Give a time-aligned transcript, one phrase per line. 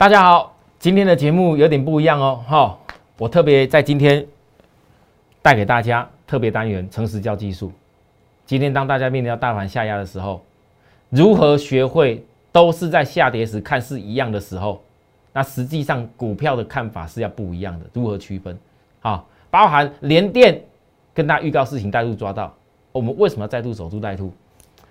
[0.00, 2.78] 大家好，今天的节目有点不一样哦，哈，
[3.18, 4.26] 我特别在今天
[5.42, 7.70] 带给大家特别单元诚实教技术。
[8.46, 10.42] 今天当大家面临到大盘下压的时候，
[11.10, 14.82] 如何学会都是在下跌时看似一样的时候，
[15.34, 18.58] 那实际上股票的看法是要不一样的，如何区分？
[19.00, 20.58] 好，包含连电
[21.12, 22.50] 跟大家预告事情带度抓到，
[22.90, 24.32] 我们为什么要再度守株待兔？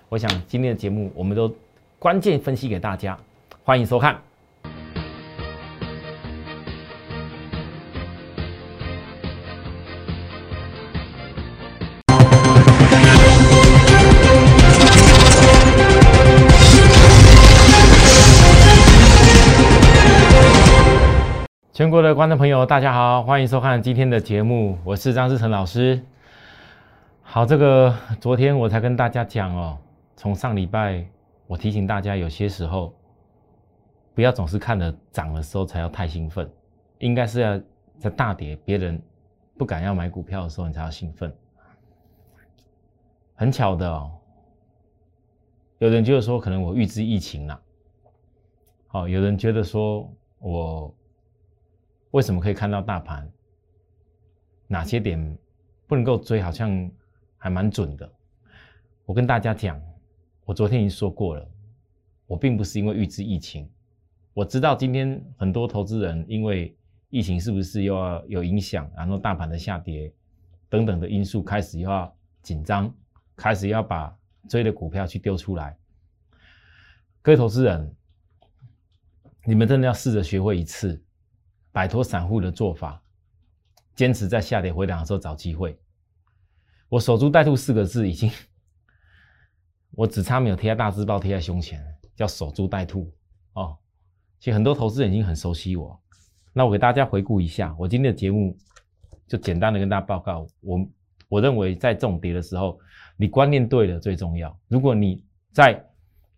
[0.08, 1.52] 我想今天的节目我们都
[1.98, 3.18] 关键分析给大家，
[3.64, 4.16] 欢迎收看。
[21.80, 25.98] 全国的观众朋友，大家好，欢迎收看今天的节目，我是张志成老师。
[27.22, 29.78] 好，这个昨天我才跟大家讲哦，
[30.14, 31.02] 从上礼拜
[31.46, 32.92] 我提醒大家，有些时候
[34.14, 36.46] 不要总是看着涨的时候才要太兴奋，
[36.98, 37.58] 应该是要
[37.98, 39.00] 在大跌，别人
[39.56, 41.34] 不敢要买股票的时候，你才要兴奋。
[43.36, 44.12] 很巧的哦，
[45.78, 47.58] 有人觉得说可能我预知疫情了，
[48.86, 50.06] 好，有人觉得说
[50.40, 50.94] 我。
[52.12, 53.30] 为什么可以看到大盘？
[54.66, 55.38] 哪些点
[55.86, 56.40] 不能够追？
[56.40, 56.90] 好像
[57.36, 58.10] 还蛮准的。
[59.04, 59.80] 我跟大家讲，
[60.44, 61.48] 我昨天已经说过了，
[62.26, 63.68] 我并不是因为预知疫情。
[64.34, 66.76] 我知道今天很多投资人因为
[67.10, 70.12] 疫情是不是又要有影响，然后大盘的下跌
[70.68, 72.92] 等等的因素开始又要紧张，
[73.36, 74.16] 开始要把
[74.48, 75.76] 追的股票去丢出来。
[77.22, 77.94] 各位投资人，
[79.44, 81.00] 你们真的要试着学会一次。
[81.72, 83.02] 摆脱散户的做法，
[83.94, 85.78] 坚持在下跌回档的时候找机会。
[86.88, 88.30] 我守株待兔四个字已经，
[89.92, 91.80] 我只差没有贴在大字报贴在胸前，
[92.16, 93.12] 叫守株待兔
[93.52, 93.76] 哦。
[94.40, 96.00] 其实很多投资人已经很熟悉我。
[96.52, 98.56] 那我给大家回顾一下，我今天的节目
[99.28, 100.46] 就简单的跟大家报告。
[100.60, 100.88] 我
[101.28, 102.76] 我认为在这种跌的时候，
[103.16, 104.58] 你观念对了最重要。
[104.66, 105.80] 如果你在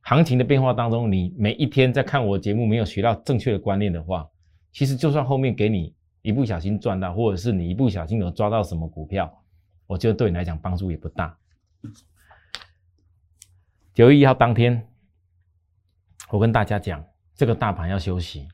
[0.03, 4.29] 行情的变化当中，你每一天在看我节目没有学到正确的观念的话，
[4.73, 9.45] 其实，就算后面给你一不小心赚到，或者是你一不小心有抓到什么股票，
[9.87, 11.37] 我觉得对你来讲帮助也不大。
[13.93, 14.89] 九月一号当天，
[16.31, 18.49] 我跟大家讲，这个大盘要休息。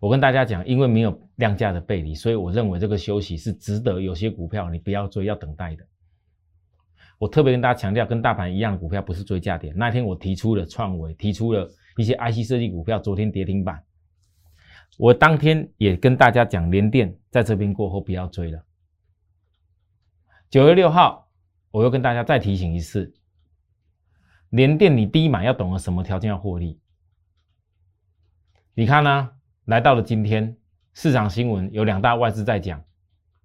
[0.00, 4.00] 我跟大家讲，因为没有量价的背离，所以我认为这个休息是值得。
[4.00, 5.84] 有些股票你不要追，要等待的。
[7.18, 9.76] 我特别跟大家强调，跟大盘一样的股票不是追价点。
[9.76, 13.82] 那天我提出了创维，提出了一些 IC 设计股票，昨天跌停板。
[14.96, 18.64] 我当天也跟大家讲，联电在这边过后不要追了。
[20.48, 21.28] 九月六号，
[21.70, 23.12] 我又跟大家再提醒一次，
[24.50, 26.80] 联电你低买要懂得什么条件要获利。
[28.74, 29.30] 你看呢？
[29.64, 30.56] 来到了今天，
[30.94, 32.82] 市场新闻有两大外资在讲，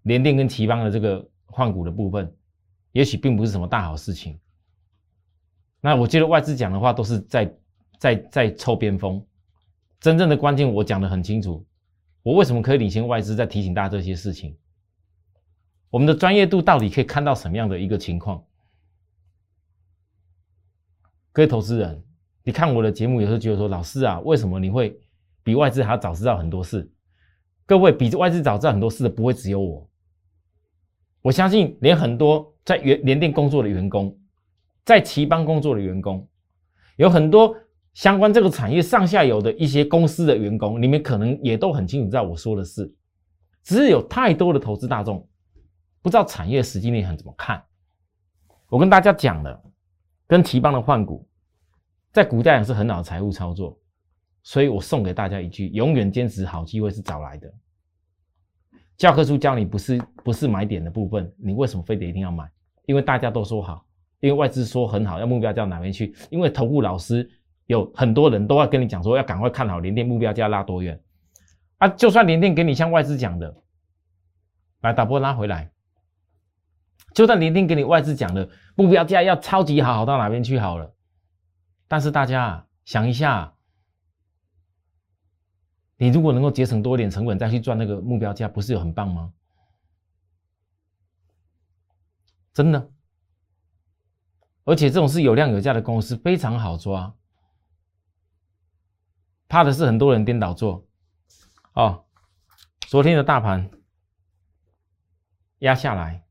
[0.04, 2.34] 联电跟奇邦的这个换股的部分，
[2.92, 4.40] 也许并不是什么大好事情。
[5.82, 7.58] 那我觉得外资讲的话都是在
[7.98, 9.26] 在在凑边锋。
[10.02, 11.64] 真正的关键我讲的很清楚，
[12.24, 13.36] 我为什么可以领先外资？
[13.36, 14.58] 在提醒大家这些事情，
[15.92, 18.44] 我们的专业度到底可以看到什么样的一个情况？
[21.32, 22.04] 各位投资人，
[22.44, 25.00] 你看我的节目，有时候觉得说，老师啊，为什么你会
[25.44, 26.92] 比外资还要早知道很多事？
[27.68, 29.88] 各位比外资早知道很多事的，不会只有我，
[31.22, 34.20] 我相信连很多在原联电工作的员工，
[34.84, 36.28] 在奇邦工作的员工，
[36.96, 37.56] 有很多。
[37.94, 42.90] 相关这个产业上下游的一些公司的员工，你们可能也都很清楚，知道我说的是，
[43.64, 45.28] 只是有太多的投资大众
[46.02, 47.62] 不知道产业实际内涵怎么看。
[48.70, 49.62] 我跟大家讲了，
[50.26, 51.28] 跟奇邦的换股，
[52.14, 53.78] 在股价也是很好的财务操作，
[54.42, 57.54] 所以我送给大家一句：永远坚持好机会是找来的。
[58.96, 62.50] 教科书教你不是不是买点的部分，你为什么非得一定要买？
[62.86, 63.86] 因为大家都说好，
[64.22, 66.16] 因为外资说很好，要目标到哪边去？
[66.30, 67.30] 因为投顾老师。
[67.72, 71.02] 有很多人都要跟你讲说，要赶快看好联电目标价拉多远
[71.78, 71.88] 啊！
[71.88, 73.56] 就算联电给你像外资讲的，
[74.82, 75.72] 来打波拉回来，
[77.14, 80.94] 就算联电给你外资讲的目标价要超级好，好到哪边去好了？
[81.88, 83.54] 但是大家想一下，
[85.96, 89.32] 你如果能够节省多一点成本再去赚那个目标价，不是有很棒吗？
[92.54, 92.92] 真的，
[94.66, 97.16] 而且这种是有量有价的公司，非常好抓。
[99.52, 100.88] 怕的是很多人颠倒做，
[101.74, 102.06] 哦，
[102.88, 103.70] 昨天的大盘
[105.60, 106.24] 压下来，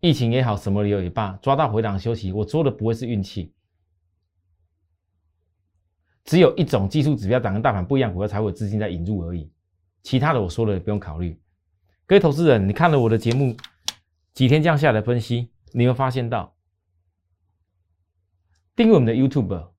[0.00, 3.54] 疫情也好，什么理由也罢，抓到回档休息，我做的不会是运气。
[6.24, 9.48] 只有一种技术指标涨跟大盘不一样，股票才会有资金在引入而已。
[10.02, 11.40] 其他的我说了也不用考虑。
[12.04, 13.56] 各位投资人，你看了我的节目
[14.32, 16.56] 几天这样下来分析，你会发现到
[18.74, 19.70] 订阅我们的 YouTube，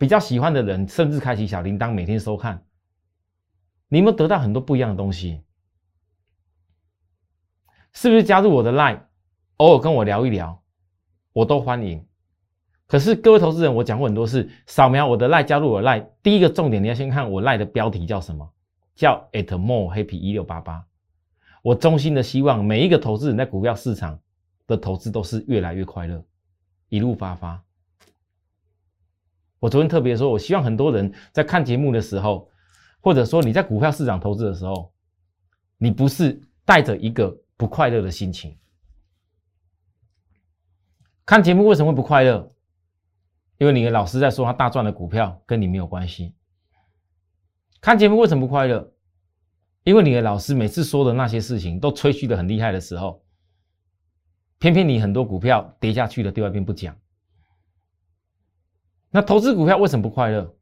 [0.00, 2.64] 比较喜欢的人甚至开启小铃铛每天收看，
[3.86, 5.42] 你有没有得到很多不一样的东西？
[7.92, 9.02] 是不是加入我的 Line，
[9.58, 10.62] 偶尔跟我聊一聊，
[11.34, 12.02] 我都欢迎。
[12.86, 18.50] 可是各位投资人，我讲过很多次，扫描我的 Line，加入我的 Line，第一个重点你要先看我 Line 的标题叫什么，
[18.94, 20.82] 叫 at more happy 一六八八。
[21.60, 24.18] 我衷心的希望每一个投资人在股票市场
[24.66, 26.24] 的投资都是越来越快乐，
[26.88, 27.62] 一路发发。
[29.60, 32.50] 我昨天特别说，我希望很多人在看节目的时候，
[33.00, 34.92] 或者说你在股票市场投资的时候，
[35.78, 37.40] 你不是带着一个。
[37.60, 38.56] 不快乐的心情，
[41.26, 42.50] 看节目为什么不快乐？
[43.58, 46.34] 因为你的老师在说他大赚的股票跟你没有关系。
[47.82, 48.90] 看节目为什么不快乐？
[49.84, 53.22] 因为你的老师每次说的那些事情都吹嘘的很厉害的时候，
[54.58, 56.96] 偏偏你很多股票跌下去了，对外边不讲。
[59.10, 60.56] 那投资股票为什么不快乐？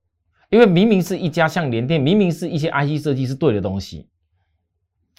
[0.50, 4.08] 因为明明是一家像联电，明明是一些 IC 设计是对的东西。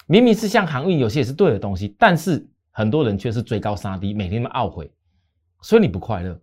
[0.07, 4.91] 明明是像航运，有些也是对的东西，但是很多人却是追高杀低，每天都懊悔，
[5.61, 6.41] 所以你不快乐。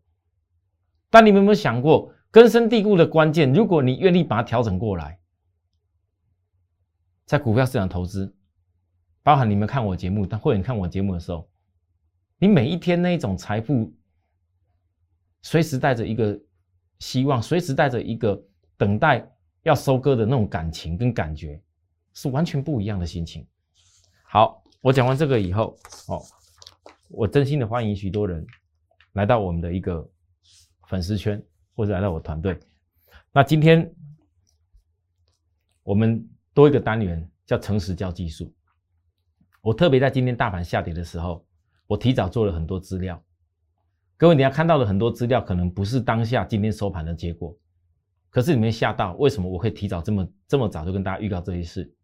[1.10, 3.52] 但你们有没有想过，根深蒂固的关键？
[3.52, 5.18] 如果你愿意把它调整过来，
[7.24, 8.32] 在股票市场投资，
[9.24, 11.48] 包含你们看我节目，但或者你看我节目的时候，
[12.38, 13.92] 你每一天那一种财富，
[15.42, 16.38] 随时带着一个
[16.98, 18.42] 希望，随时带着一个
[18.76, 19.28] 等待
[19.62, 21.60] 要收割的那种感情跟感觉，
[22.14, 23.46] 是完全不一样的心情。
[24.22, 25.76] 好，我讲完这个以后，
[26.08, 26.22] 哦，
[27.08, 28.46] 我真心的欢迎许多人
[29.12, 30.08] 来到我们的一个
[30.86, 31.42] 粉丝圈，
[31.74, 32.58] 或者来到我团队。
[33.32, 33.92] 那今天
[35.82, 38.52] 我们多一个单元叫诚实教技术。
[39.60, 41.44] 我特别在今天大盘下跌的时候，
[41.86, 43.22] 我提早做了很多资料。
[44.18, 47.56] 各位，你要看到的很多资料，可能不是当下今天收盘的结果，
[48.30, 51.94] 可是你们吓到，为什么我可以提早这么这么早就跟大家预告这些事？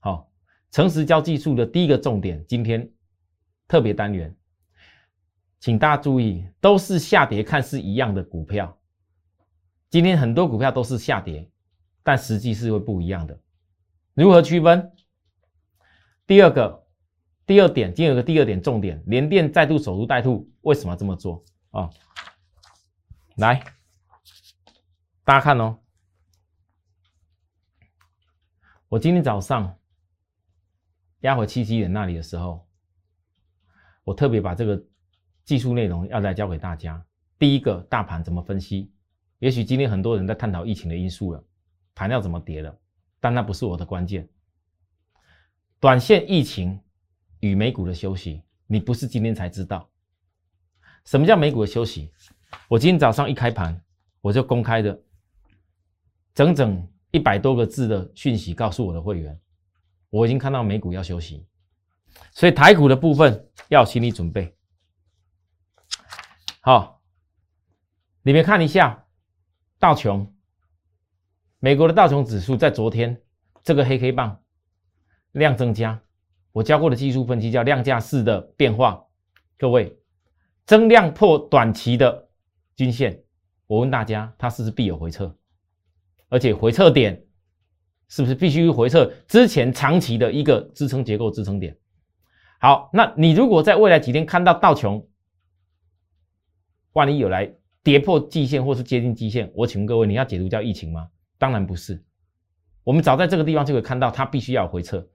[0.00, 0.30] 好。
[0.72, 2.90] 诚实教技术的第一个重点，今天
[3.68, 4.36] 特别单元，
[5.60, 8.76] 请大家注意，都是下跌，看似一样的股票，
[9.88, 11.48] 今天很多股票都是下跌，
[12.02, 13.38] 但实际是会不一样的。
[14.12, 14.92] 如何区分？
[16.26, 16.84] 第二个，
[17.46, 21.88] 第二点，今天有个第二点重点，联电再度守株待兔，为什么这么做啊？
[23.36, 23.62] 来，
[25.24, 25.78] 大家看哦，
[28.88, 29.78] 我今天早上。
[31.20, 32.68] 压回七七点那里的时候，
[34.04, 34.80] 我特别把这个
[35.44, 37.04] 技术内容要来教给大家。
[37.38, 38.92] 第一个，大盘怎么分析？
[39.38, 41.42] 也许今天很多人在探讨疫情的因素了，
[41.94, 42.78] 盘要怎么跌了，
[43.18, 44.28] 但那不是我的关键。
[45.80, 46.78] 短线疫情
[47.46, 49.88] 与美股的休息，你不是今天才知道。
[51.04, 52.10] 什么叫美股的休息？
[52.68, 53.80] 我今天早上一开盘，
[54.20, 55.00] 我就公开的
[56.34, 59.38] 整整一百多个字的讯息告诉我的会员。
[60.10, 61.46] 我已经看到美股要休息，
[62.32, 64.56] 所以台股的部分要心理准备。
[66.60, 67.00] 好，
[68.22, 69.04] 你们看一下
[69.78, 70.34] 道琼，
[71.58, 73.20] 美国的道琼指数在昨天
[73.62, 74.42] 这个黑黑棒
[75.32, 76.00] 量增加，
[76.56, 79.04] 我教过的技术分析叫量价式的变化。
[79.58, 79.94] 各位，
[80.64, 82.30] 增量破短期的
[82.74, 83.22] 均线，
[83.66, 85.36] 我问大家，它是不是必有回撤？
[86.30, 87.22] 而且回撤点？
[88.08, 91.76] 是不是必须回撤之前长期的一个支撑结构支撑点？
[92.58, 95.06] 好，那你如果在未来几天看到道琼，
[96.94, 101.06] 万一有来跌破季线或是接近季线，我请问各位，你要解读叫疫情吗？
[101.36, 102.02] 当然不是。
[102.82, 105.06] 我们早在这个地方就可以看到它必须要回撤。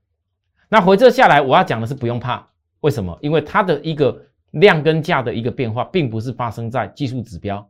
[0.74, 2.48] 那回撤下来，我要讲的是不用怕，
[2.80, 3.18] 为什么？
[3.22, 7.70] 因为它的一个量跟价的一个变化，并不是发生在技术指标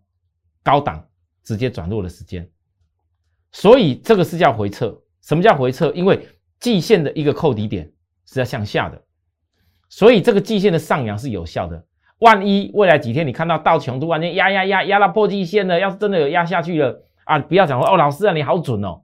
[0.62, 1.03] 高档
[1.43, 2.48] 直接转弱的时间，
[3.51, 4.96] 所以这个是叫回撤。
[5.24, 5.89] 什么叫回撤？
[5.96, 6.27] 因为
[6.60, 7.91] 季线的一个扣底点
[8.27, 9.01] 是要向下的，
[9.89, 11.84] 所以这个季线的上扬是有效的。
[12.20, 19.01] 万一未来几天你看到道琼突然间压压压压到破季线了，要是真的有压下去了啊，不要讲说哦，老师啊你好准哦，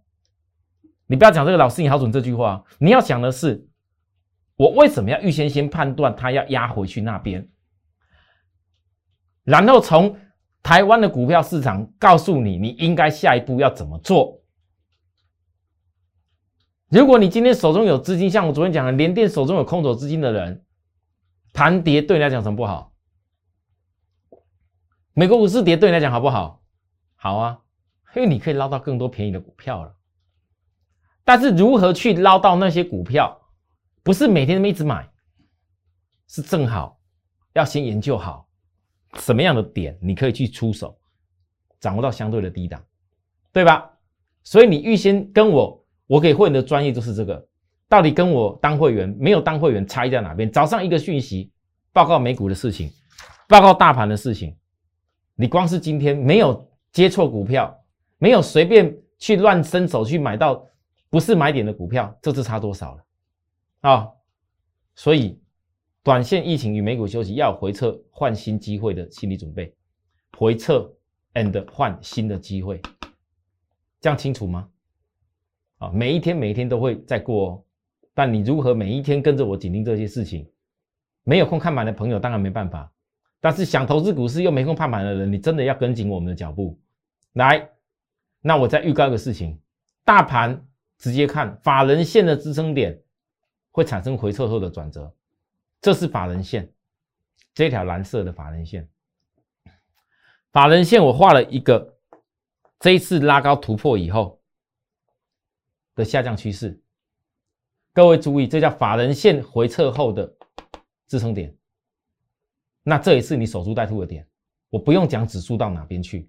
[1.08, 3.67] 你不要讲这个老师你好准这句话，你要想的是
[4.58, 7.48] 我为什么要预先先判断它要压回去那边，
[9.44, 10.18] 然后从
[10.62, 14.42] 台湾的股票市场告诉你你应该下一步要怎么做。
[16.90, 20.66] 如果你今天手中有资金，像我昨天讲的，连电手中有空手资金的人，
[21.54, 22.94] 盘跌对你来讲什么不好？
[25.14, 26.64] 美国股市跌对你来讲好不好？
[27.16, 27.60] 好啊，
[28.16, 29.96] 因为你可以捞到更多便宜的股票了。
[31.24, 33.47] 但是如何去捞到那些股票，
[34.08, 35.06] 不是每天都一直买，
[36.30, 36.98] 是正好
[37.52, 38.48] 要先研究好
[39.20, 40.98] 什么样的点你可以去出手，
[41.82, 42.82] 掌握到相对的低档，
[43.52, 43.92] 对吧？
[44.44, 47.46] 所以你预先跟我，我给会员的专业就是这个，
[47.90, 50.50] 到底跟我当会员没有当会员差在哪边？
[50.50, 51.52] 早上一个讯息
[51.92, 52.90] 报告美股的事情，
[53.50, 54.56] 报告大盘的事情，
[55.36, 57.78] 你光是今天没有接错股票，
[58.20, 60.66] 没有随便去乱伸手去买到
[61.10, 63.04] 不是买点的股票，这次差多少了
[63.81, 64.10] 啊？
[64.96, 65.39] 所以
[66.03, 69.75] 短线疫情与美股休息要回撤换新机会的心理准备，
[70.38, 70.91] 回撤
[71.34, 72.81] and 换新的机会。
[74.00, 74.69] 这样清楚吗？
[75.77, 77.63] 啊，每一天每一天都会在过哦，
[78.13, 80.50] 但你如何每一天跟着我紧盯这些事情？
[81.24, 82.91] 没有空看盘的朋友当然没办法，
[83.39, 86.79] 但是想投资股市又没空看盘的人，你真的要跟紧我们的脚步。
[87.34, 87.69] 来，
[88.41, 89.60] 那我再预告一个事情：
[90.05, 90.65] 大盘
[90.98, 93.00] 直接看法人线的支撑点
[93.77, 95.15] 会产生回撤后的转折，
[95.79, 96.67] 这是法人线，
[97.53, 98.89] 这条蓝色的法人线，
[100.51, 101.96] 法人线我画了一个。
[102.79, 104.41] 这一次拉高突破以后
[105.93, 106.81] 的下降趋势，
[107.93, 110.36] 各位注意，这叫法人线回撤后的
[111.07, 111.55] 支撑点。
[112.81, 114.27] 那这也是你守株待兔的点，
[114.69, 116.27] 我不用讲指数到哪边去。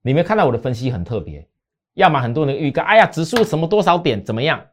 [0.00, 1.48] 你没看到我的分析很特别，
[1.94, 4.66] 要么很多人预告，哎呀，指数什么多少点怎么样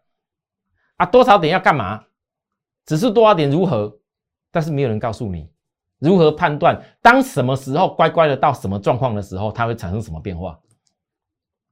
[1.00, 1.06] 啊？
[1.06, 2.04] 多少点要干嘛？
[2.86, 3.98] 指数多少点如何？
[4.52, 5.50] 但是没有人告诉你。
[6.00, 10.60] 如何判断当什么时候乖乖的到什么状况的时候，它会产生什么变化？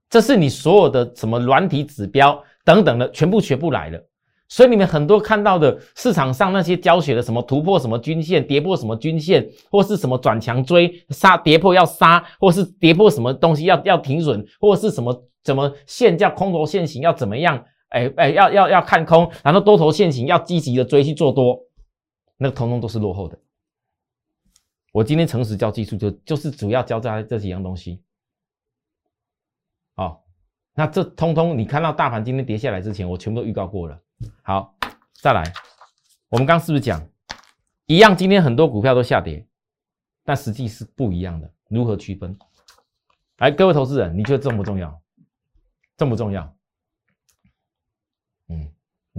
[0.09, 4.03] 这是你所有的什么软体指标等等的全部学不来的。
[4.49, 17.61] 所以你们很多看到的市场上那些教学的什么突破什么均线，跌破什么均线，或是什么转强追杀，跌破要杀，或是跌破什么东西要要停损，或是什么怎么线叫空头线型要怎么样？
[17.89, 21.59] 哎哎，要要要看空，然后多头线型要积极的追去做多，
[22.37, 23.39] 那个通通都是落后的。
[24.91, 28.03] 我今天诚实教技术，就就是主要教这这几样东西。
[29.95, 30.25] 好，
[30.73, 33.99] 那这通通你看到大盘今天跌下来之前，我全部都预告过了。
[34.41, 34.75] 好，
[35.21, 35.43] 再来，
[36.29, 37.07] 我们刚是不是讲
[37.85, 38.17] 一样？
[38.17, 39.47] 今天很多股票都下跌，
[40.25, 41.49] 但实际是不一样的。
[41.69, 42.37] 如何区分？
[43.37, 45.01] 来，各位投资人，你觉得重不重要？
[45.97, 46.56] 重不重要？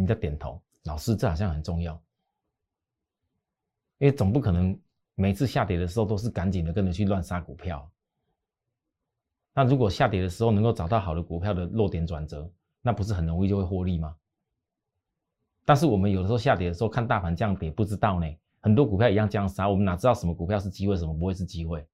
[0.00, 0.60] 你在点头。
[0.84, 1.92] 老师，这好像很重要，
[3.98, 4.78] 因为总不可能。
[5.20, 7.90] 每次下跌的时候，都是赶紧的跟着去乱杀股票。
[9.52, 12.48] 那如果下跌的时候能够找到好的股票的落点转折，
[12.80, 14.14] 那不是很容易就会获利吗？
[15.64, 18.26] 但是我们有的时候下跌的时候看大盘这样跌，不知道呢，
[18.60, 21.84] 很多股票一样这样杀，我们哪知道什么股票是机会，什么不会是机会？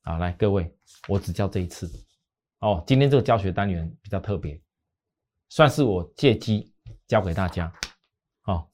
[0.00, 0.74] 好，来各位，
[1.06, 1.86] 我只教这一次。
[2.60, 4.58] 哦，今天这个教学单元比较特别，
[5.50, 6.72] 算是我借机
[7.06, 7.72] 教给大家。
[8.42, 8.68] 好，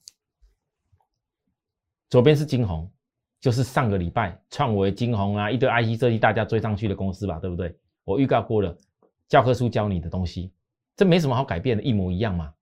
[2.09, 2.91] 左边是金红。
[3.39, 7.75] 就是上个礼拜创维、金鸿啊，一堆 IC 设计大家追上去的公司吧，对不对？
[8.03, 8.77] 我预告过了，
[9.27, 10.53] 教科书教你的东西，
[10.95, 12.53] 这没什么好改变的，一模一样嘛，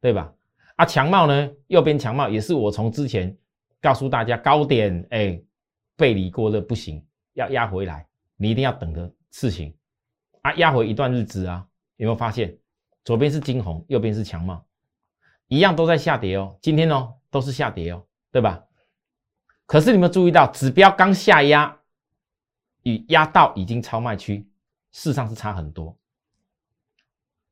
[0.00, 0.32] 对吧？
[0.76, 3.36] 啊，强茂呢，右边强茂也是我从之前
[3.82, 5.38] 告诉大家高点，哎，
[5.94, 9.76] 背离过热不行，要压回来，你一定要等的事情
[10.40, 12.56] 啊，压回一段日子啊，有没有发现？
[13.04, 14.64] 左边是金鸿，右边是强茂，
[15.48, 18.64] 一样都在下跌哦，今天哦都是下跌哦，对吧？
[19.66, 21.76] 可是你们注意到，指标刚下压，
[22.82, 24.48] 与压到已经超卖区，
[24.92, 25.96] 事实上是差很多。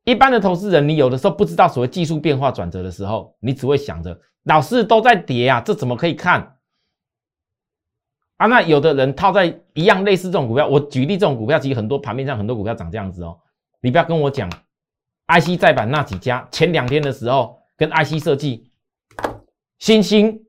[0.04, 6.58] 一般的投资人，你有的时候不知道所谓技术变化转折的时候，你只会想着老是都在跌啊，这怎么可以看？
[8.37, 13.38] 啊，那有的人套在一样类似这种股票，我举例这种股票，其实很多盘面上很多股票长这样子哦。
[13.80, 14.50] 你不要跟我讲
[15.28, 18.71] ，IC 再版那几家，前两天的时候跟 IC 设计，
[19.81, 20.41] 新兴。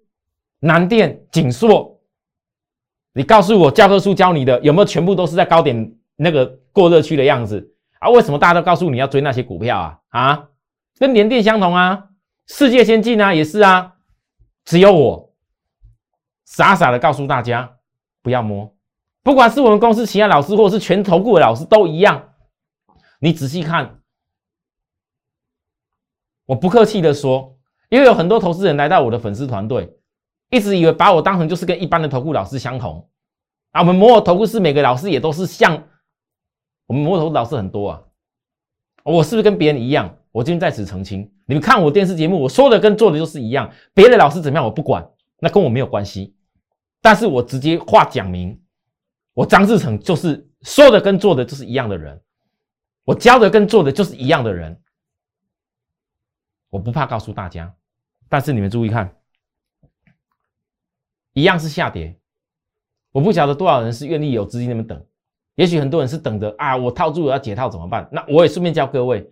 [0.66, 2.00] 南电、景硕，
[3.12, 8.08] 你告诉我教科书教你的有没有全部都是在高点那个过热区的样子啊？
[8.08, 10.00] 为什么大家都告诉你要追那些股票啊？
[10.08, 10.48] 啊，
[10.98, 12.12] 跟联电相同啊，
[12.48, 13.96] 世界先进啊，也是啊，
[14.64, 15.34] 只有我
[16.46, 17.70] 傻傻的告诉大家
[18.22, 18.74] 不要摸，
[19.22, 22.30] 不管是我们公司其他老师，或者是全投顾的老师都一样。
[23.20, 24.00] 你仔细看，
[26.46, 27.58] 我不客气的说，
[27.90, 29.98] 因为有很多投资人来到我的粉丝团队。
[30.50, 33.10] 一直以为把我当成就是跟一般的投顾老师相同
[33.72, 33.82] 啊！
[33.82, 35.84] 我们摩尔投顾是每个老师也都是像
[36.86, 38.02] 我们摩尔投顾老师很多啊！
[39.04, 40.16] 我是不是跟别人一样？
[40.32, 43.68] 我今天在此澄清，你们看我电视节目，我说的跟做的就是一样。
[43.96, 45.04] 别的老师怎么样我不管，
[45.40, 46.36] 那跟我没有关系。
[47.02, 48.62] 但是我直接话讲明，
[49.34, 52.22] 我张志成就是说的跟做的就是一样的人，
[53.06, 54.80] 我教的跟做的就是一样的人，
[56.74, 57.72] 我不怕告诉大家，
[58.28, 59.16] 但是你们注意看，
[61.34, 62.18] 一样是下跌，
[63.12, 65.06] 我不晓得多少人是愿意有资金那么等，
[65.54, 68.10] 也许很多人是等着啊，我套住了要解套怎么办？
[68.12, 69.32] 那我也顺便教各位，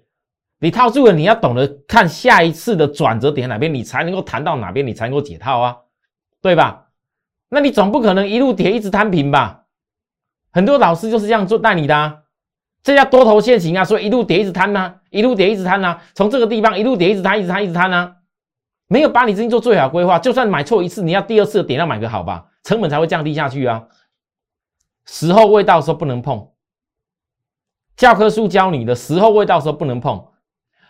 [0.59, 5.79] 你套住了，你要懂得看下一次的转折点哪边，你才能够谈到哪边，你才能够解套啊，
[6.43, 6.91] 对吧？
[7.49, 9.65] 那你总不可能一路跌一直摊平吧？
[10.51, 12.20] 很多老师就是这样做带你的，啊，
[12.83, 18.15] 这叫多头现行啊，所以一路跌一直摊呐，一路跌一直摊呐，从这个地方一路跌一直摊，一直摊，一直摊呐，
[18.87, 23.83] 没有把你资金做最好的规划，就算买错一次，你要第二次的点要买个好吧，成本才会降低下去啊。
[25.05, 26.49] 时候未到时候不能碰，
[27.95, 30.27] 教科书教你的时候未到时候不能碰。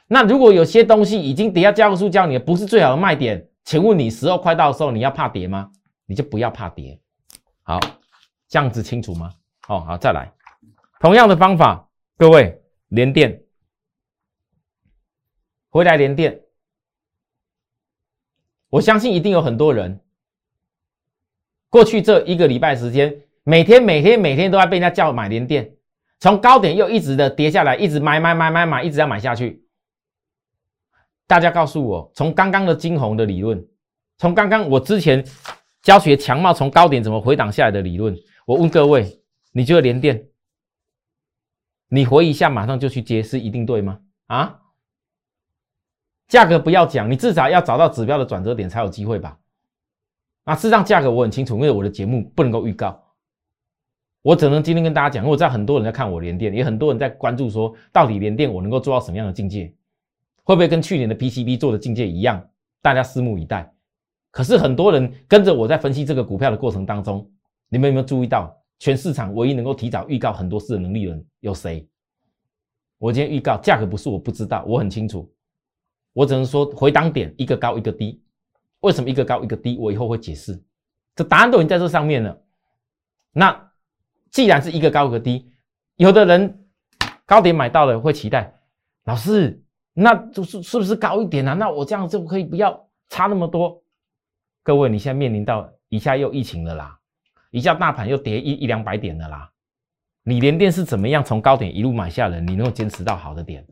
[0.07, 5.69] 那如果有些东西已经跌下教科书教你的不是最好的卖点，请问你时候快到的时候你要怕跌吗？
[6.05, 6.99] 你就不要怕跌。
[7.63, 7.79] 好，
[8.49, 9.31] 这样子清楚吗？
[9.69, 10.29] 哦，好，再来，
[11.01, 13.41] 同样的方法，各位连电，
[15.69, 16.41] 回来连电，
[18.69, 19.99] 我相信一定有很多人，
[21.71, 25.73] 过去这一个礼拜时间，每天每天每天都在被人家叫买连电，
[26.19, 29.65] 从高点又一直的跌下来，一直买买买买买，一直要买下去。
[31.25, 33.67] 大家告诉我，从刚刚的金红的理论，
[34.19, 35.25] 从刚刚我之前
[35.81, 38.15] 教学强茂从高点怎么回档下来的理论，
[38.45, 39.17] 我问各位。
[39.53, 40.25] 你觉得连电，
[41.93, 43.99] 你回一下，马上就去接，是一定对吗？
[44.27, 44.61] 啊，
[46.29, 49.37] 价格不要讲，你至少要找到指标的转折点才有机会吧？
[50.45, 52.97] 啊，事实上价格我很清楚，因为我的节目不能够预告，
[54.21, 55.27] 我只能今天跟大家讲。
[55.27, 59.73] 我知道很多人在看我连电，也很多人在关注说，到底连电我能够做到什么样的境界？
[60.43, 62.41] 会不会跟去年的 PCB 做的境界一样？
[62.81, 63.69] 大家拭目以待。
[64.31, 67.29] 可是很多人跟着我在分析这个股票的过程当中，
[67.67, 68.57] 你们有没有注意到？
[68.81, 71.87] 全市场唯一能够提早预告很多事的能力人有谁？
[72.97, 75.31] 我今天预告价格不是我不知道，我很清楚，
[76.13, 78.23] 我只能说回档点一个高一个低，
[78.79, 79.77] 为什么一个高一个低？
[79.77, 80.59] 我以后会解释，
[81.15, 82.35] 这答案都已经在这上面了。
[83.31, 83.71] 那
[84.31, 85.51] 既然是一个高一个低，
[85.97, 86.65] 有的人
[87.27, 88.51] 高点买到了会期待，
[89.03, 91.53] 老师，那就是是不是高一点啊？
[91.53, 93.83] 那我这样就可以不要差那么多？
[94.63, 96.97] 各位，你现在面临到一下又疫情了啦。
[97.51, 99.51] 一下大盘又跌一一两百点的啦，
[100.23, 102.39] 你连电是怎么样从高点一路买下来？
[102.39, 103.65] 你能够坚持到好的点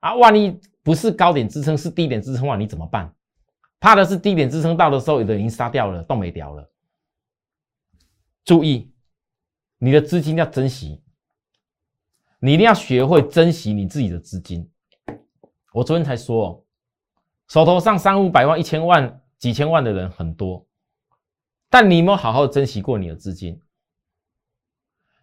[0.00, 0.14] 啊？
[0.16, 3.14] 万一不是高点支撑，是低点支撑的话，你怎么办？
[3.78, 6.70] 怕的是低点支撑到的时候，有的已经杀掉了，动没掉了。
[8.44, 8.92] 注意，
[9.78, 11.02] 你的资金要珍惜，
[12.40, 14.68] 你一定要学会珍惜你自己的资金。
[15.72, 16.64] 我昨天才说，
[17.48, 20.66] 手头上三五百万、一千万、几千万的人很多。
[21.70, 23.58] 但你有没有好好珍惜过你的资金？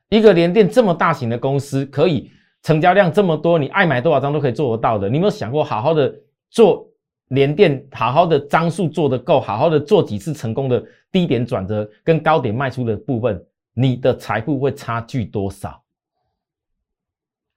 [0.09, 2.31] 一个联电这么大型的公司，可以
[2.63, 5.09] 成交量这么多，你爱买多少张都可以做得到的。
[5.09, 6.15] 你有没有想过好好的
[6.49, 6.89] 做
[7.27, 10.81] 联电，好好的张数做得够，好好的做几次成功的
[11.11, 15.83] 低点转折跟高点卖出的部分，你的财富会差距多少？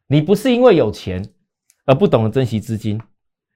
[0.08, 1.24] 你不是因为有钱
[1.84, 3.00] 而不懂得珍惜资金，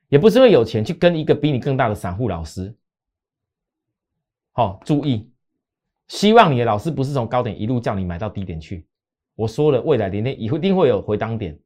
[0.08, 2.72] 也不是因为有钱去跟一个比你更大的散户老师。
[4.56, 5.28] 好，注意，
[6.06, 8.86] 希望你的老师不是从高点一路叫你买到低点去。
[9.34, 11.58] 我说了，未来连天一定会有回档点，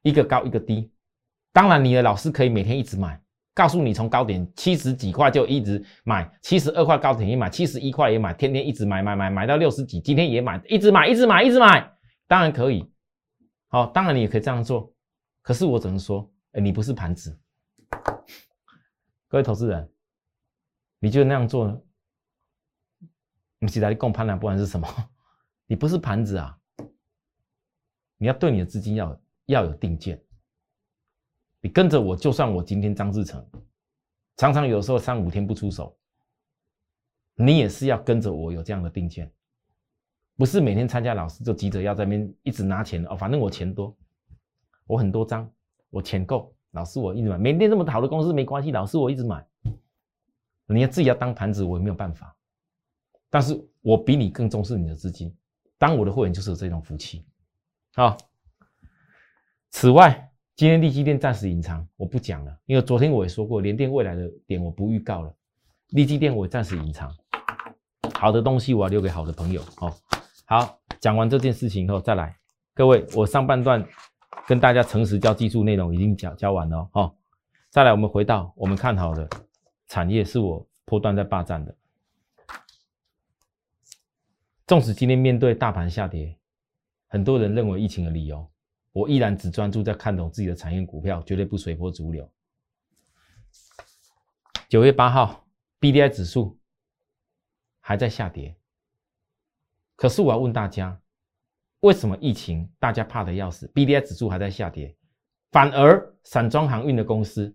[0.00, 0.90] 一个高一个低。
[1.52, 3.20] 当然，你的老师可以每天一直买，
[3.52, 11.92] 告诉你从高点七十几块就一直买，七十二块高点也买，七十一块也买，天天一直买买买买到六十几，今天也买，一直买一直买一直买，
[12.26, 12.90] 当然可以。
[13.68, 14.90] 好，当然你也可以这样做。
[15.42, 17.38] 可是我只能说，哎，你不是盘子。
[19.28, 19.86] 各位投资人，
[21.00, 21.78] 你就那样做呢？
[23.64, 24.86] 你其他的共判断不管是什么，
[25.66, 26.58] 你不是盘子啊！
[28.18, 30.22] 你要对你的资金要要有定见。
[31.62, 33.42] 你跟着我，就算我今天张志成
[34.36, 35.96] 常常有时候三五天不出手，
[37.36, 39.32] 你也是要跟着我有这样的定见，
[40.36, 43.16] 不是每天参加老师就急着要在那边一直拿钱哦。
[43.16, 43.96] 反正我钱多，
[44.86, 45.50] 我很多张，
[45.88, 47.38] 我钱够，老师我一直买。
[47.38, 49.42] 每天这么好的公司没关系，老师我一直买。
[50.66, 52.36] 你要自己要当盘子，我也没有办法。
[53.34, 55.34] 但是我比你更重视你的资金，
[55.76, 57.26] 当我的会员就是有这种福气，
[57.96, 58.16] 好。
[59.70, 65.34] 此外，今天利基店暂时隐藏，我不讲了，因为昨天我也说过，联电未来的点我不预告了，
[65.88, 67.12] 利基店我暂时隐藏。
[68.14, 69.92] 好的东西我要留给好的朋友，哦。
[70.44, 72.36] 好，讲完这件事情以后再来，
[72.72, 73.84] 各位，我上半段
[74.46, 77.12] 跟大家诚实教技术内容已经讲教完了，哦。
[77.68, 79.28] 再来，我们回到我们看好的
[79.88, 81.74] 产业，是我波段在霸占的。
[84.66, 86.38] 纵使今天面对大盘下跌，
[87.08, 88.50] 很多人认为疫情的理由，
[88.92, 92.30] 我依然只专注在看懂自己的产业股票，绝对不随波逐流。
[94.70, 95.46] 九月八号
[95.78, 96.58] ，B D I 指数
[97.78, 98.56] 还在下跌，
[99.96, 100.98] 可是我要问大家，
[101.80, 104.96] 为什么疫情大家怕的要死，B D I 指数还在下跌，
[105.50, 107.54] 反而散装航运的公司，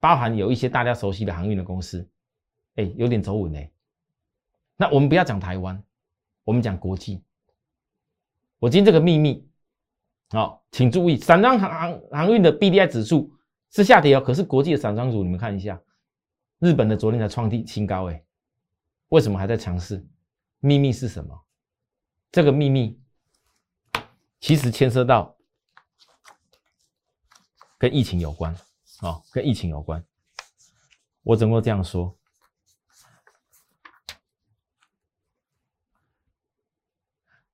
[0.00, 2.08] 包含有一些大家熟悉的航运的公司，
[2.76, 3.60] 哎，有点走稳呢。
[4.78, 5.80] 那我们不要讲台湾，
[6.44, 7.22] 我们讲国际。
[8.58, 9.48] 我今天这个秘密，
[10.30, 13.32] 好，请注意，散装航航航运的 B D I 指数
[13.70, 15.80] 是下跌哦，可是国际的散装组，你们看一下。
[16.58, 18.24] 日本的昨天才创地新高，哎，
[19.08, 20.06] 为什么还在强势？
[20.60, 21.44] 秘密是什么？
[22.30, 23.00] 这个秘密
[24.38, 25.36] 其实牵涉到
[27.78, 28.54] 跟疫情有关
[29.00, 30.04] 啊，跟疫情有关。
[31.24, 32.16] 我怎么这样说？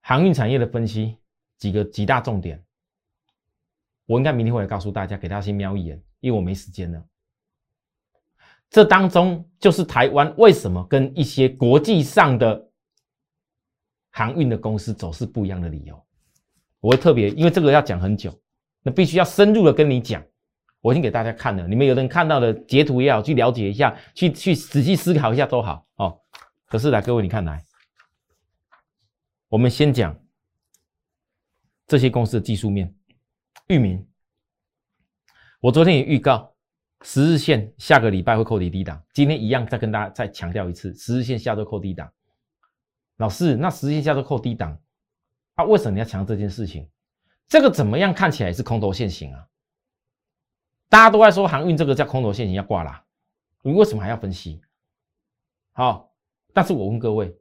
[0.09, 1.19] 航运产业的分析
[1.59, 2.65] 几个几大重点，
[4.07, 7.05] 我应该明天会来告诉大家，给大家先瞄一眼，因为我没时间了。
[8.71, 12.71] 这当中就是台湾为什么跟一些国际上的
[14.09, 16.03] 航运的公司走势不一样的理由，
[16.81, 18.35] 我会特别，因为这个要讲很久，
[18.83, 20.25] 那必须要深入的跟你讲。
[20.81, 26.19] 我已经给大家看了，你们有人看到的截图也好，去了解一下，去去仔细思考一下都好哦。
[26.65, 27.63] 可是来，各位你看来，
[29.49, 30.19] 我们先讲
[31.87, 32.95] 这些公司的技术面。
[33.69, 34.07] 域名，
[35.61, 36.55] 我昨天也预告。
[37.03, 42.13] 十日线下个礼拜会扣底低档，今天一样再跟大家再强调一次，十日线下周扣低档。
[43.19, 44.81] 老师，那十日线下周扣低档，
[45.55, 46.91] 啊，为什么你要强调这件事情？
[47.47, 49.47] 这个怎么样看起来是空头现行啊？
[50.89, 53.05] 大家都在说航运这个叫空头现行要挂啦，
[53.63, 54.61] 你为什么还要分析？
[55.73, 56.13] 好，
[56.53, 57.33] 但是我问各位，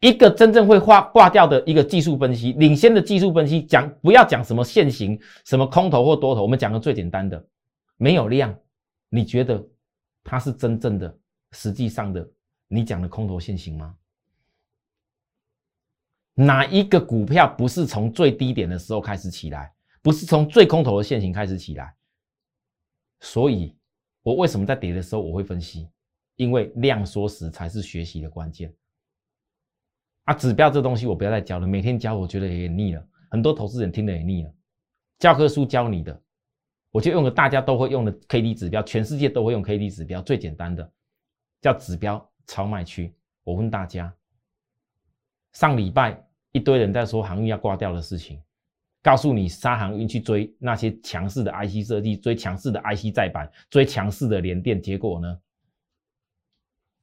[0.00, 7.42] 一个真正会挂挂掉的一个技术分析，领先的技术分析，讲不要讲什么现行，什么空头或多头，我们讲个最简单的，
[7.96, 8.56] 没有量。
[9.08, 9.64] 你觉得
[10.22, 11.18] 它是真正的、
[11.52, 12.28] 实际上的
[12.68, 13.96] 你讲的空头现行吗？
[16.34, 21.94] 哪一个股票不是从最低点的时候开始起来，不是从最空头的现行开始起来？
[23.20, 23.74] 所以，
[24.22, 25.88] 我为什么在跌的时候我会分析？
[26.34, 28.70] 因为量缩时才是学习的关键。
[30.26, 34.54] 啊，指标这东西我不要再教了，每天教我觉得也腻了，很多投资人听得也腻了。
[35.18, 36.22] 教科书教你的。
[36.92, 40.90] 我就用个大家都会用的 K D 指标，全世界都会用 K D 指标，最简单的
[41.60, 43.14] 叫指标超卖区。
[43.44, 44.10] 我问大家，
[45.52, 48.40] 上礼拜一堆人在说航运要挂掉的事情，
[49.02, 55.38] 告诉你杀航运去追那些强势的 IC 设计，追强势的 IC 再版，追强势的联电，结果呢？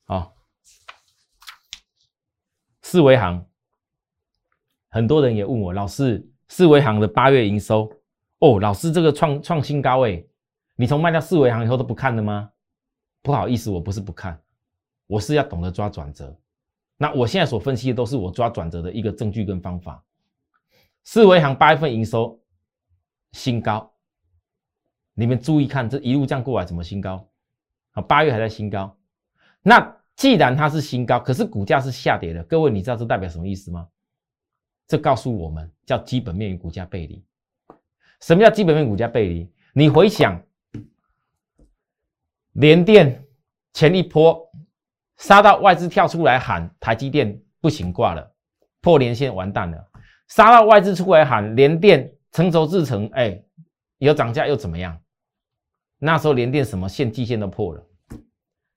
[0.06, 0.36] 好，
[2.94, 3.44] 四维行，
[4.90, 7.92] 很多人也问我老师，四维行的八月营收。
[8.38, 10.24] 哦，老师，这个创创新高哎！
[10.76, 12.52] 你从卖掉四维行以后都不看了吗？
[13.24, 14.40] 不好意思，我不是不看，
[15.08, 16.40] 我是要懂得抓转折。
[16.96, 20.06] 那我现在所分析的都是我抓转折的一个证据跟方法。
[21.04, 22.40] 四维行八月份营收
[23.32, 23.92] 新高，
[25.16, 27.28] 你们注意看，这一路这样过来怎么新高？
[27.94, 28.96] 啊，八月还在新高。
[29.64, 33.88] 那既然它是新高，可是股价是下跌的，各位你知道这代表什么意思吗？
[34.88, 37.24] 这告诉我们叫基本面与股价背离。
[38.22, 39.52] 什么叫基本面股价背离？
[39.74, 40.40] 你回想，
[42.54, 43.26] 联电
[43.74, 44.40] 前一波
[45.18, 48.32] 杀到外资跳出来喊台积电不行挂了，
[48.82, 49.88] 破连线完蛋了。
[50.28, 53.44] 杀到外资出来喊联电成熟制成，哎，
[53.98, 54.98] 有涨价又怎么样？
[55.98, 57.86] 那时候联电什么线季线都破了。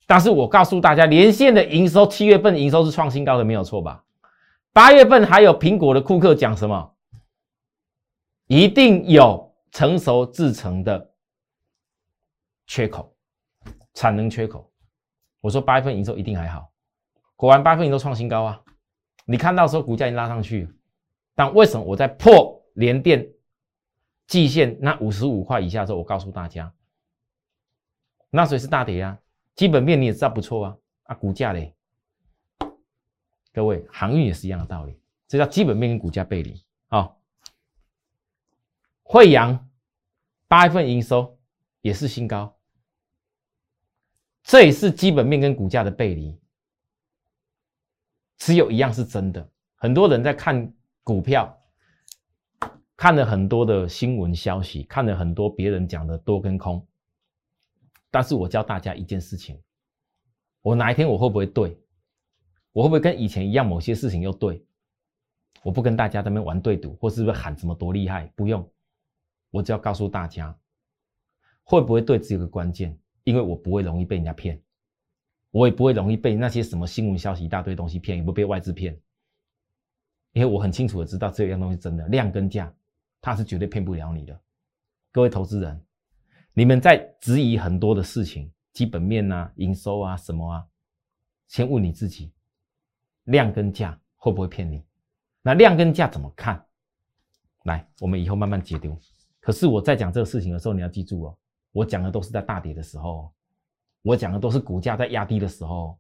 [0.07, 4.05] 但是我告诉大家，连线的营收七月份营收是创新高的，没有错吧？
[4.73, 6.95] 八月份还有苹果的库克讲什么？
[8.47, 11.13] 一定有成熟制成的
[12.67, 13.13] 缺口，
[13.95, 14.71] 产能缺口。
[15.41, 16.71] 我说八月份营收一定还好，
[17.35, 18.63] 果然八月份营收创新高啊！
[19.25, 20.69] 你看到时候股价已经拉上去，
[21.35, 23.27] 但为什么我在破连电
[24.29, 26.73] 季线那五十五块以下的时候，我告诉大家，
[28.31, 29.19] 那谁是大跌啊？
[29.57, 31.75] 基本面你也知道不错啊，啊，股价嘞，
[33.53, 37.11] 各位航运也是一样的道理，这叫基本面跟股价背离啊。
[39.03, 39.69] 惠阳
[40.47, 41.39] 八月份营收
[41.81, 42.55] 也是新高，
[44.43, 46.39] 这也是基本面跟股价的背离。
[48.37, 50.71] 只有一样是真的，很多人在看
[51.03, 51.59] 股票，
[52.95, 56.87] 看了很多的新闻消息，看了很多别人讲的多跟空。
[58.17, 59.63] 但是我教大家一件事情：
[60.63, 61.79] 我哪一天我会不会对？
[62.73, 64.65] 我会不会跟以前一样，某些事情又对？
[65.63, 68.67] 我不跟大家在那边玩对赌，或是不是喊什么多厉害，不用，
[69.51, 70.59] 我只要告诉大家，
[71.63, 74.59] 会不会对只有个关键，因为我不会容易被人家骗，
[75.51, 78.99] 我也不会容易被那些什么新闻消息一大堆东西骗，也不被外资骗，
[80.33, 82.75] 因为我很清楚的知道这样东西真的量跟价，
[83.21, 84.41] 它是绝对骗不了你的。
[85.13, 85.86] 各位投资人，
[86.59, 90.67] 你们在质疑很多的事情，基本面啊、营收啊什么啊，
[91.49, 92.33] 先问你自己，
[93.25, 94.83] 量跟价会不会骗你？
[95.43, 96.65] 那量跟价怎么看？
[97.65, 98.99] 来，我们以后慢慢解读。
[99.39, 101.39] 可是我在讲这个事情的时候，你要记住哦，
[101.73, 103.31] 我讲的都是在大跌的时候，
[104.01, 105.99] 我讲的都是股价在压低的时候，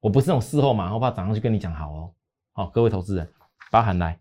[0.00, 2.14] 我不是那种事后马后炮早上去跟你讲好哦。
[2.50, 3.32] 好，各位投资人，
[3.70, 4.20] 包含来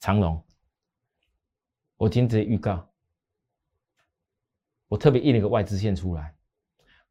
[0.00, 0.44] 长龙，
[1.96, 2.86] 我今天直接预告，
[4.92, 6.34] 我特别印了一个外资线出来，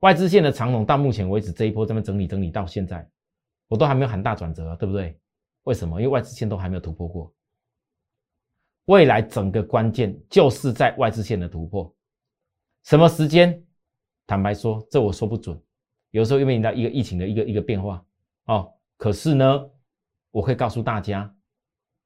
[0.02, 3.10] 外资线的长龙到目前为止这一波这么整理整理到现在，
[3.68, 5.20] 我都还没有喊大转折，对不对？
[5.64, 6.00] 为什么？
[6.00, 7.34] 因为外资线都还没有突破过。
[8.86, 11.92] 未来整个关键就是在外资线的突破。
[12.84, 13.60] 什么时间？
[14.28, 15.60] 坦白说，这我说不准。
[16.12, 18.06] 有时候又面临到一个疫情的一个一个变化
[18.46, 18.72] 哦。
[18.96, 19.70] 可是呢，
[20.30, 21.36] 我可以告诉大家，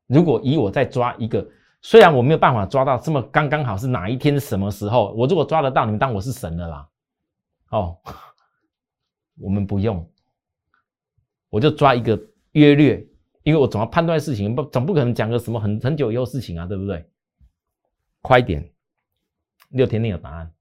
[0.08, 1.46] 如果以我在抓一个，
[1.88, 6.90] 虽然我没有办法抓到这么刚刚好是哪一天什么时候，我如果抓得到，你们当我是神了啦。
[7.70, 7.96] 哦，
[9.38, 10.04] 我们不用，
[11.48, 12.20] 我就抓一个
[12.54, 13.08] 约略。
[13.44, 17.08] 因为我总要判断事情，不总不可能讲个什么很很久以后事情啊，对不对？
[18.24, 18.68] 快点，
[19.70, 20.52] 六天内有答案，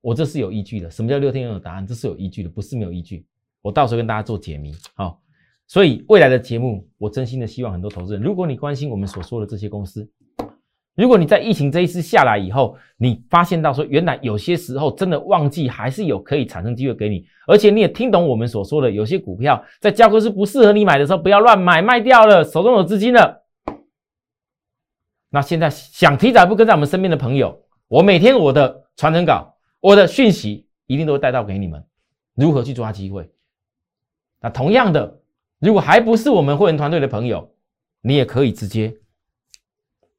[0.00, 0.90] 我这是有依据的。
[0.90, 1.86] 什么叫六天内有答案？
[1.86, 3.24] 这是有依据的，不是没有依据。
[3.60, 5.22] 我到时候跟大家做解谜，好。
[5.68, 10.10] 所以未来的节目，我真心的希望很多投资人，如果你关心我们所说的这些公司。
[10.94, 23.42] 如果你在疫情这一次下来以后，你发现到说，原来有些时候真的旺季还是有可以产生机会给你，而且你也听懂我们所说的，有些股票在交割是不适合你买的时候，不要乱买，卖掉了，手中有资金了。
[25.30, 31.82] 那现在想提早不跟在我们身边的朋友，我每天我的传承稿、我的讯息一定都会带到给你们，
[32.34, 33.30] 如何去抓机会。
[34.42, 35.20] 那同样的，
[35.58, 37.50] 如果还不是我们会员团队的朋友，
[38.02, 38.94] 你也可以直接。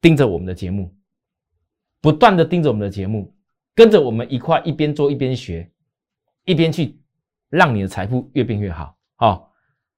[0.03, 0.93] 盯着我们的节目，
[2.01, 3.33] 不断的盯着我们的节目，
[3.73, 5.71] 跟着我们一块一边做一边学，
[6.43, 6.99] 一边去
[7.47, 8.97] 让你的财富越变越好。
[9.15, 9.49] 好，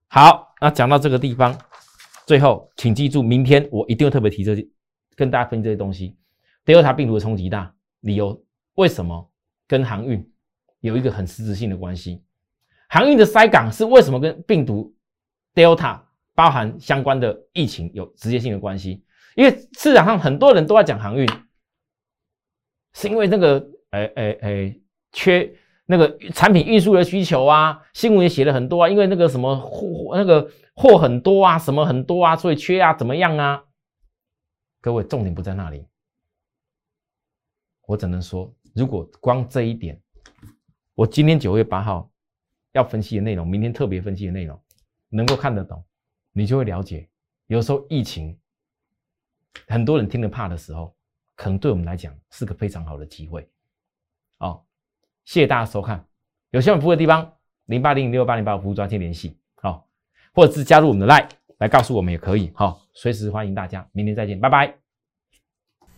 [0.07, 1.59] 好，那讲到这个地方，
[2.27, 4.55] 最后请记住，明天我一定会特别提这
[5.15, 6.15] 跟大家分析这些东西。
[6.63, 8.39] 德尔塔病毒的冲击大，理由
[8.75, 9.27] 为什么
[9.67, 10.23] 跟航运
[10.81, 12.23] 有一个很实质性的关系？
[12.89, 14.95] 航运的塞港是为什么跟病毒
[15.55, 15.99] Delta
[16.35, 19.03] 包含相关的疫情有直接性的关系？
[19.35, 21.27] 因为市场上很多人都在讲航运，
[22.93, 24.79] 是因为那个哎哎哎
[25.11, 25.53] 缺
[25.85, 33.65] 那个产品运输的需求啊，新闻也写了很多啊，因为那个什么货那个货很多啊，什么很多啊，所以缺啊，怎么样啊？
[34.79, 35.85] 各位重点不在那里，
[37.87, 40.01] 我只能说，如果光这一点，
[40.93, 42.09] 我今天九月八号
[42.71, 44.57] 要分析的内容，明天特别分析的内容，
[45.09, 45.83] 能够看得懂，
[46.31, 47.09] 你就会了解，
[47.47, 48.39] 有时候疫情。
[49.67, 50.95] 很多人听了怕的时候，
[51.35, 53.47] 可能对我们来讲是个非常好的机会。
[54.39, 54.63] 哦，
[55.23, 56.05] 谢谢大家收看，
[56.51, 57.33] 有需要服务的地方，
[57.65, 59.87] 零八零六八零八服务专线联系，好，
[60.33, 64.84] 或者是加入我们的 Line 来告诉我们也可以，好，随时欢迎大家，明天再见，拜拜。